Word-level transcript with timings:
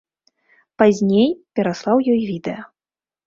Пазней 0.81 1.29
пераслаў 1.59 1.97
ёй 2.13 2.19
відэа. 2.33 2.61